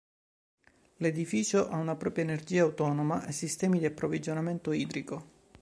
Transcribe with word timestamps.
L'edificio 0.97 1.69
ha 1.69 1.77
una 1.77 1.95
propria 1.95 2.23
energia 2.23 2.63
autonoma 2.63 3.23
e 3.27 3.31
sistemi 3.33 3.77
di 3.77 3.85
approvvigionamento 3.85 4.71
idrico. 4.71 5.25